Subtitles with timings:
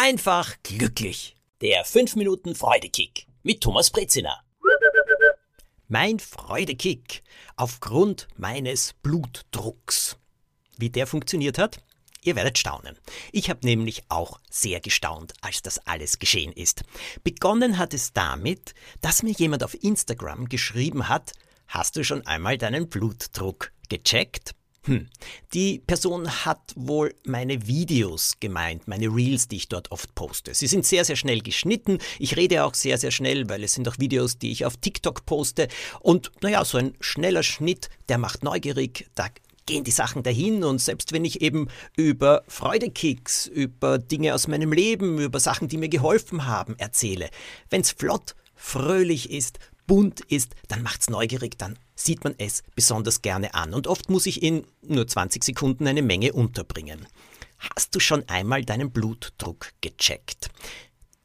[0.00, 1.36] einfach glücklich.
[1.60, 4.42] Der 5 Minuten Freudekick mit Thomas Brezina.
[5.88, 7.22] Mein Freudekick
[7.56, 10.16] aufgrund meines Blutdrucks.
[10.78, 11.82] Wie der funktioniert hat?
[12.22, 12.98] Ihr werdet staunen.
[13.30, 16.82] Ich habe nämlich auch sehr gestaunt, als das alles geschehen ist.
[17.22, 18.72] Begonnen hat es damit,
[19.02, 21.32] dass mir jemand auf Instagram geschrieben hat,
[21.68, 24.54] hast du schon einmal deinen Blutdruck gecheckt?
[24.84, 25.08] Hm.
[25.52, 30.54] Die Person hat wohl meine Videos gemeint, meine Reels, die ich dort oft poste.
[30.54, 31.98] Sie sind sehr, sehr schnell geschnitten.
[32.18, 35.26] Ich rede auch sehr, sehr schnell, weil es sind auch Videos, die ich auf TikTok
[35.26, 35.68] poste.
[36.00, 39.10] Und naja, so ein schneller Schnitt, der macht neugierig.
[39.14, 39.28] Da
[39.66, 44.72] gehen die Sachen dahin und selbst wenn ich eben über Freudekicks, über Dinge aus meinem
[44.72, 47.28] Leben, über Sachen, die mir geholfen haben, erzähle,
[47.68, 53.22] wenn es flott, fröhlich ist, bunt ist, dann macht's neugierig, dann sieht man es besonders
[53.22, 53.74] gerne an.
[53.74, 57.06] Und oft muss ich in nur 20 Sekunden eine Menge unterbringen.
[57.58, 60.50] Hast du schon einmal deinen Blutdruck gecheckt?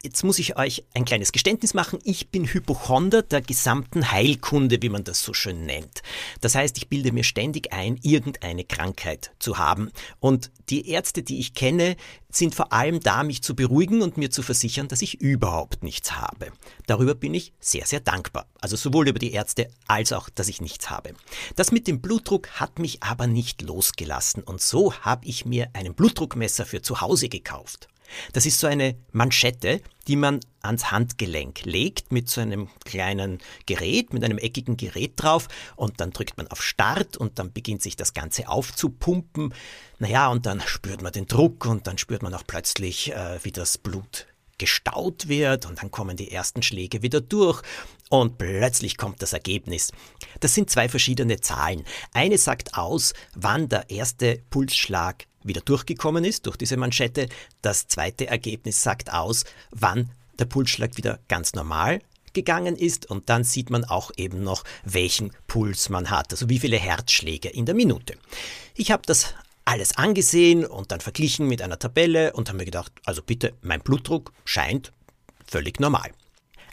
[0.00, 1.98] Jetzt muss ich euch ein kleines Geständnis machen.
[2.04, 6.02] Ich bin Hypochonder der gesamten Heilkunde, wie man das so schön nennt.
[6.40, 9.90] Das heißt, ich bilde mir ständig ein, irgendeine Krankheit zu haben.
[10.20, 11.96] Und die Ärzte, die ich kenne,
[12.30, 16.12] sind vor allem da, mich zu beruhigen und mir zu versichern, dass ich überhaupt nichts
[16.12, 16.52] habe.
[16.86, 18.46] Darüber bin ich sehr, sehr dankbar.
[18.60, 21.14] Also sowohl über die Ärzte als auch, dass ich nichts habe.
[21.56, 24.44] Das mit dem Blutdruck hat mich aber nicht losgelassen.
[24.44, 27.88] Und so habe ich mir einen Blutdruckmesser für zu Hause gekauft.
[28.32, 34.12] Das ist so eine Manschette, die man ans Handgelenk legt mit so einem kleinen Gerät,
[34.12, 37.96] mit einem eckigen Gerät drauf und dann drückt man auf Start und dann beginnt sich
[37.96, 39.54] das Ganze aufzupumpen.
[39.98, 43.52] Naja, und dann spürt man den Druck und dann spürt man auch plötzlich, äh, wie
[43.52, 44.26] das Blut
[44.58, 47.62] gestaut wird und dann kommen die ersten Schläge wieder durch
[48.10, 49.92] und plötzlich kommt das Ergebnis.
[50.40, 51.84] Das sind zwei verschiedene Zahlen.
[52.12, 57.28] Eine sagt aus, wann der erste Pulsschlag wieder durchgekommen ist durch diese Manschette.
[57.62, 62.00] Das zweite Ergebnis sagt aus, wann der Pulsschlag wieder ganz normal
[62.32, 66.58] gegangen ist und dann sieht man auch eben noch, welchen Puls man hat, also wie
[66.58, 68.14] viele Herzschläge in der Minute.
[68.74, 69.34] Ich habe das
[69.64, 73.80] alles angesehen und dann verglichen mit einer Tabelle und habe mir gedacht, also bitte, mein
[73.80, 74.92] Blutdruck scheint
[75.46, 76.10] völlig normal.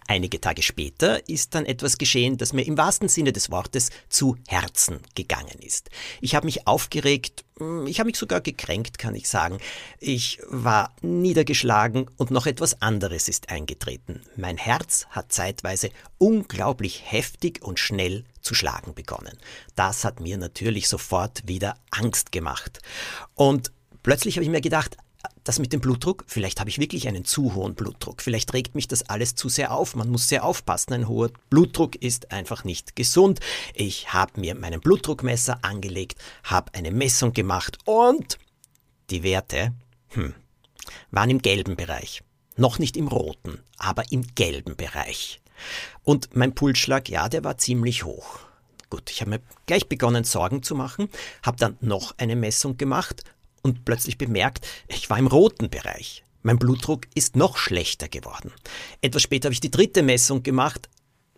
[0.08, 4.38] Einige Tage später ist dann etwas geschehen, das mir im wahrsten Sinne des Wortes zu
[4.48, 5.90] Herzen gegangen ist.
[6.22, 7.44] Ich habe mich aufgeregt,
[7.86, 9.60] ich habe mich sogar gekränkt, kann ich sagen.
[10.00, 14.22] Ich war niedergeschlagen und noch etwas anderes ist eingetreten.
[14.36, 19.38] Mein Herz hat zeitweise unglaublich heftig und schnell zu schlagen begonnen.
[19.76, 22.80] Das hat mir natürlich sofort wieder Angst gemacht.
[23.36, 23.72] Und
[24.04, 24.98] plötzlich habe ich mir gedacht,
[25.44, 28.88] das mit dem Blutdruck, vielleicht habe ich wirklich einen zu hohen Blutdruck, vielleicht regt mich
[28.88, 32.96] das alles zu sehr auf, man muss sehr aufpassen, ein hoher Blutdruck ist einfach nicht
[32.96, 33.40] gesund.
[33.74, 38.40] Ich habe mir meinen Blutdruckmesser angelegt, habe eine Messung gemacht und
[39.10, 39.74] die Werte
[40.10, 40.34] hm,
[41.12, 42.24] waren im gelben Bereich.
[42.58, 45.42] Noch nicht im roten, aber im gelben Bereich.
[46.04, 48.40] Und mein Pulsschlag, ja, der war ziemlich hoch.
[48.90, 51.10] Gut, ich habe mir gleich begonnen, Sorgen zu machen,
[51.44, 53.24] habe dann noch eine Messung gemacht
[53.66, 56.24] und plötzlich bemerkt, ich war im roten Bereich.
[56.44, 58.52] Mein Blutdruck ist noch schlechter geworden.
[59.02, 60.88] Etwas später habe ich die dritte Messung gemacht.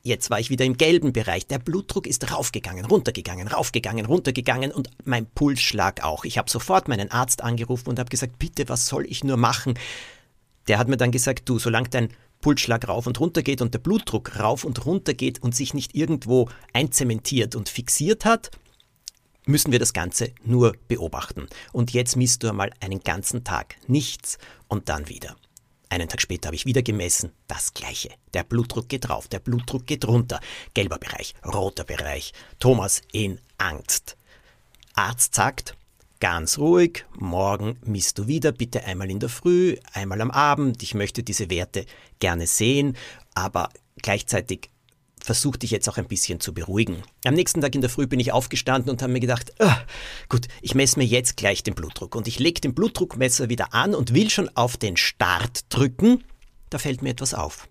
[0.03, 1.47] Jetzt war ich wieder im gelben Bereich.
[1.47, 6.25] Der Blutdruck ist raufgegangen, runtergegangen, raufgegangen, runtergegangen und mein Pulsschlag auch.
[6.25, 9.79] Ich habe sofort meinen Arzt angerufen und habe gesagt, bitte, was soll ich nur machen?
[10.67, 12.09] Der hat mir dann gesagt, du, solange dein
[12.41, 15.95] Pulsschlag rauf und runter geht und der Blutdruck rauf und runter geht und sich nicht
[15.95, 18.51] irgendwo einzementiert und fixiert hat,
[19.47, 21.47] müssen wir das Ganze nur beobachten.
[21.71, 24.37] Und jetzt misst du einmal einen ganzen Tag nichts
[24.67, 25.35] und dann wieder.
[25.89, 28.09] Einen Tag später habe ich wieder gemessen, das gleiche.
[28.33, 30.41] Der Blutdruck geht rauf, der Blutdruck geht runter.
[30.73, 32.33] Gelber Bereich, roter Bereich.
[32.59, 34.17] Thomas in Angst.
[34.95, 35.77] Arzt sagt,
[36.19, 40.83] ganz ruhig, morgen misst du wieder, bitte einmal in der Früh, einmal am Abend.
[40.83, 41.85] Ich möchte diese Werte
[42.19, 42.97] gerne sehen,
[43.33, 43.69] aber
[44.01, 44.69] gleichzeitig
[45.27, 47.03] versucht dich jetzt auch ein bisschen zu beruhigen.
[47.25, 49.75] Am nächsten Tag in der Früh bin ich aufgestanden und habe mir gedacht, oh,
[50.29, 52.15] gut, ich messe mir jetzt gleich den Blutdruck.
[52.15, 56.23] Und ich lege den Blutdruckmesser wieder an und will schon auf den Start drücken.
[56.69, 57.67] Da fällt mir etwas auf.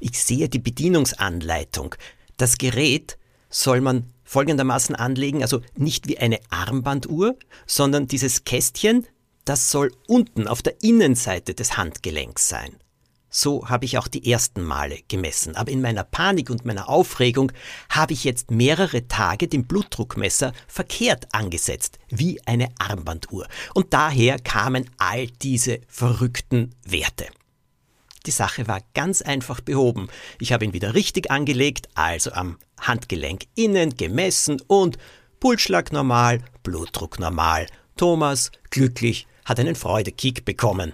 [0.00, 1.94] Ich sehe die Bedienungsanleitung.
[2.36, 3.16] Das Gerät
[3.48, 9.06] soll man folgendermaßen anlegen, also nicht wie eine Armbanduhr, sondern dieses Kästchen,
[9.44, 12.76] das soll unten auf der Innenseite des Handgelenks sein.
[13.30, 15.54] So habe ich auch die ersten Male gemessen.
[15.56, 17.52] Aber in meiner Panik und meiner Aufregung
[17.90, 23.46] habe ich jetzt mehrere Tage den Blutdruckmesser verkehrt angesetzt, wie eine Armbanduhr.
[23.74, 27.26] Und daher kamen all diese verrückten Werte.
[28.26, 30.08] Die Sache war ganz einfach behoben.
[30.40, 34.98] Ich habe ihn wieder richtig angelegt, also am Handgelenk innen gemessen und
[35.40, 37.66] Pulsschlag normal, Blutdruck normal.
[37.96, 40.92] Thomas, glücklich, hat einen Freudekick bekommen.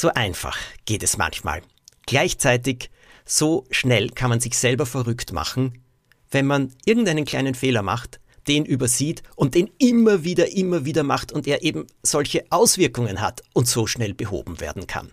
[0.00, 1.60] So einfach geht es manchmal.
[2.06, 2.88] Gleichzeitig
[3.24, 5.82] so schnell kann man sich selber verrückt machen,
[6.30, 11.32] wenn man irgendeinen kleinen Fehler macht, den übersieht und den immer wieder, immer wieder macht
[11.32, 15.10] und er eben solche Auswirkungen hat und so schnell behoben werden kann.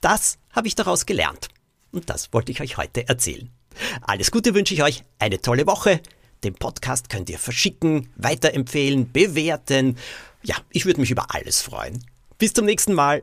[0.00, 1.46] Das habe ich daraus gelernt.
[1.92, 3.48] Und das wollte ich euch heute erzählen.
[4.00, 6.00] Alles Gute wünsche ich euch, eine tolle Woche.
[6.42, 9.96] Den Podcast könnt ihr verschicken, weiterempfehlen, bewerten.
[10.42, 12.04] Ja, ich würde mich über alles freuen.
[12.36, 13.22] Bis zum nächsten Mal.